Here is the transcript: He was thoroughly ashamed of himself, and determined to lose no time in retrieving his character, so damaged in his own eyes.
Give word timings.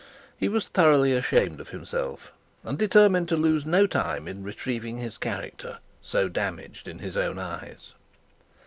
He 0.35 0.49
was 0.49 0.67
thoroughly 0.67 1.13
ashamed 1.13 1.59
of 1.59 1.69
himself, 1.69 2.31
and 2.63 2.75
determined 2.75 3.29
to 3.29 3.35
lose 3.37 3.67
no 3.67 3.85
time 3.85 4.27
in 4.27 4.41
retrieving 4.41 4.97
his 4.97 5.19
character, 5.19 5.77
so 6.01 6.27
damaged 6.27 6.87
in 6.87 6.97
his 6.97 7.15
own 7.15 7.37
eyes. 7.37 7.93